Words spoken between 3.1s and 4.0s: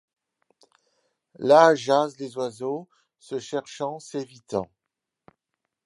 se cherchant,